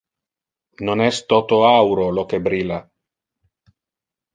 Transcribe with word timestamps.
Non 0.87 0.99
es 1.09 1.21
toto 1.35 1.61
auro 1.75 2.11
lo 2.19 2.27
que 2.33 2.43
brilla. 2.49 2.85